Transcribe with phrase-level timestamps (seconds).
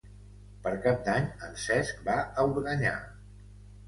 [0.61, 2.95] Per Cap d'Any en Cesc va a Organyà.